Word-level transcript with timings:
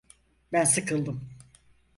Ben 0.51 0.63
sıkıldım. 0.63 1.21